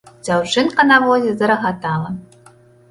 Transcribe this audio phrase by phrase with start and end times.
[0.27, 2.13] Дзяўчынка на возе зарагатала.